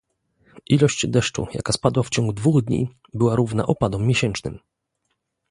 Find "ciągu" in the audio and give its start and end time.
2.09-2.33